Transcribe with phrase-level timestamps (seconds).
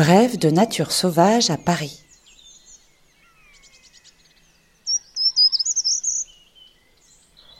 [0.00, 2.00] Brève de nature sauvage à Paris.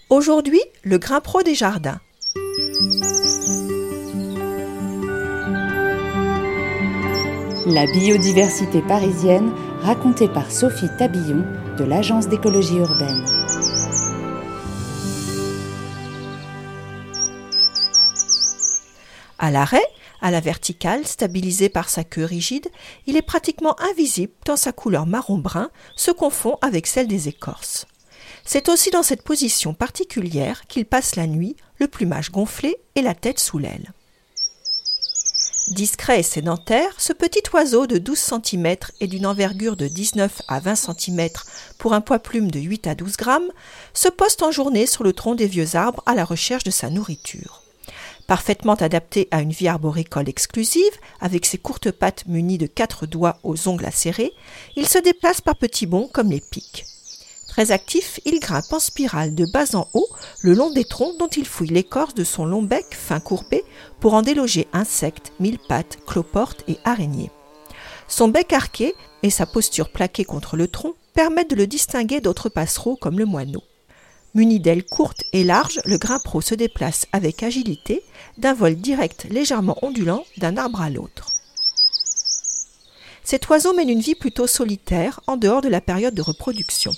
[0.09, 2.01] Aujourd'hui, le grain pro des jardins.
[7.67, 9.53] La biodiversité parisienne
[9.83, 11.45] racontée par Sophie Tabillon
[11.77, 13.50] de l'Agence d'écologie urbaine.
[19.43, 19.87] À l'arrêt,
[20.21, 22.69] à la verticale, stabilisé par sa queue rigide,
[23.07, 27.87] il est pratiquement invisible tant sa couleur marron-brun se confond avec celle des écorces.
[28.45, 33.15] C'est aussi dans cette position particulière qu'il passe la nuit, le plumage gonflé et la
[33.15, 33.95] tête sous l'aile.
[35.69, 40.61] Discret et sédentaire, ce petit oiseau de 12 cm et d'une envergure de 19 à
[40.61, 41.29] 20 cm
[41.79, 43.51] pour un poids plume de 8 à 12 grammes
[43.95, 46.91] se poste en journée sur le tronc des vieux arbres à la recherche de sa
[46.91, 47.63] nourriture.
[48.31, 53.41] Parfaitement adapté à une vie arboricole exclusive, avec ses courtes pattes munies de quatre doigts
[53.43, 54.33] aux ongles acérés,
[54.77, 56.85] il se déplace par petits bonds comme les pics.
[57.49, 60.07] Très actif, il grimpe en spirale de bas en haut
[60.43, 63.65] le long des troncs dont il fouille l'écorce de son long bec fin courbé
[63.99, 67.33] pour en déloger insectes, mille-pattes, cloportes et araignées.
[68.07, 68.95] Son bec arqué
[69.25, 73.27] et sa posture plaquée contre le tronc permettent de le distinguer d'autres passereaux comme le
[73.27, 73.65] moineau.
[74.33, 78.03] Muni d'ailes courtes et larges, le grimpero se déplace avec agilité
[78.39, 81.33] d'un vol direct légèrement ondulant d'un arbre à l'autre.
[83.25, 86.93] Cet oiseau mène une vie plutôt solitaire en dehors de la période de reproduction.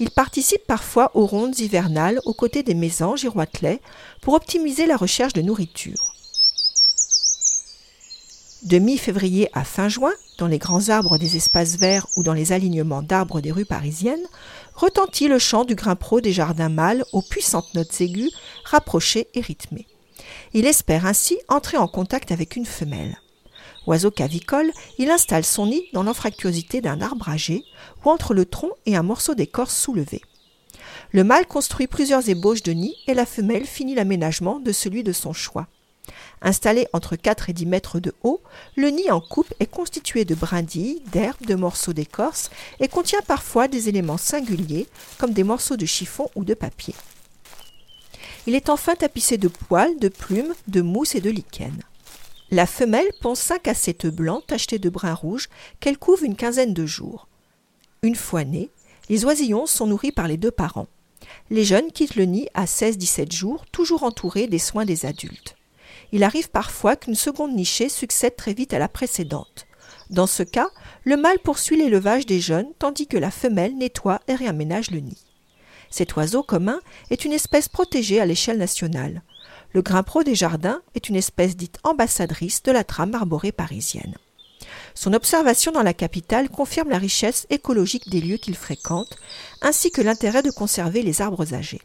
[0.00, 3.80] Il participe parfois aux rondes hivernales aux côtés des mésanges et roitelets
[4.20, 6.15] pour optimiser la recherche de nourriture.
[8.62, 12.52] De mi-février à fin juin, dans les grands arbres des espaces verts ou dans les
[12.52, 14.26] alignements d'arbres des rues parisiennes,
[14.74, 18.32] retentit le chant du grimpero des jardins mâles aux puissantes notes aiguës,
[18.64, 19.86] rapprochées et rythmées.
[20.54, 23.18] Il espère ainsi entrer en contact avec une femelle.
[23.86, 27.62] Oiseau cavicole, il installe son nid dans l'anfractuosité d'un arbre âgé
[28.04, 30.22] ou entre le tronc et un morceau d'écorce soulevé.
[31.12, 35.12] Le mâle construit plusieurs ébauches de nid et la femelle finit l'aménagement de celui de
[35.12, 35.68] son choix.
[36.42, 38.40] Installé entre 4 et 10 mètres de haut,
[38.76, 42.50] le nid en coupe est constitué de brindilles, d'herbes, de morceaux d'écorce
[42.80, 44.86] et contient parfois des éléments singuliers
[45.18, 46.94] comme des morceaux de chiffon ou de papier.
[48.46, 51.82] Il est enfin tapissé de poils, de plumes, de mousse et de lichen.
[52.50, 55.48] La femelle pond 5 à 7 œufs blancs tachetés de brun rouge
[55.80, 57.26] qu'elle couve une quinzaine de jours.
[58.02, 58.70] Une fois nés,
[59.08, 60.86] les oisillons sont nourris par les deux parents.
[61.50, 65.56] Les jeunes quittent le nid à 16-17 jours, toujours entourés des soins des adultes.
[66.12, 69.66] Il arrive parfois qu'une seconde nichée succède très vite à la précédente.
[70.10, 70.68] Dans ce cas,
[71.04, 75.18] le mâle poursuit l'élevage des jeunes tandis que la femelle nettoie et réaménage le nid.
[75.90, 76.80] Cet oiseau commun
[77.10, 79.22] est une espèce protégée à l'échelle nationale.
[79.72, 84.16] Le grimpero des jardins est une espèce dite ambassadrice de la trame arborée parisienne.
[84.94, 89.16] Son observation dans la capitale confirme la richesse écologique des lieux qu'il fréquente,
[89.60, 91.82] ainsi que l'intérêt de conserver les arbres âgés.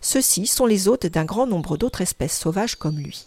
[0.00, 3.26] Ceux-ci sont les hôtes d'un grand nombre d'autres espèces sauvages comme lui.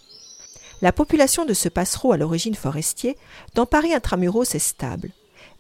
[0.82, 3.18] La population de ce passereau à l'origine forestier,
[3.56, 5.12] dans Paris intramuros est stable.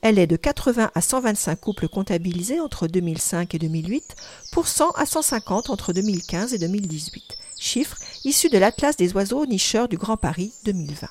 [0.01, 4.15] Elle est de 80 à 125 couples comptabilisés entre 2005 et 2008,
[4.51, 9.87] pour 100 à 150 entre 2015 et 2018, chiffre issu de l'Atlas des oiseaux nicheurs
[9.87, 11.07] du Grand Paris 2020.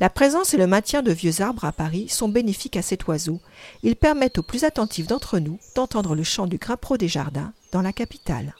[0.00, 3.40] La présence et le maintien de vieux arbres à Paris sont bénéfiques à cet oiseau.
[3.82, 7.82] Ils permettent aux plus attentifs d'entre nous d'entendre le chant du grimpero des jardins dans
[7.82, 8.54] la capitale.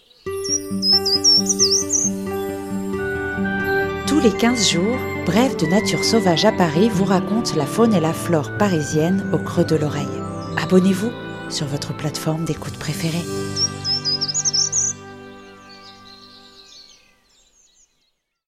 [4.09, 4.97] Tous les 15 jours,
[5.27, 9.39] Bref de nature sauvage à Paris vous raconte la faune et la flore parisienne au
[9.39, 10.09] creux de l'oreille.
[10.57, 11.11] Abonnez-vous
[11.51, 13.27] sur votre plateforme d'écoute préférée.